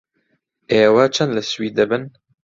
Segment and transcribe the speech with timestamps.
[0.71, 2.03] ئێوە چەند لە سوید دەبن؟